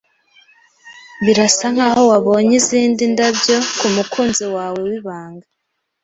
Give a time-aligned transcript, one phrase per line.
[1.23, 5.47] Birasa nkaho wabonye izindi ndabyo kumukunzi wawe wibanga.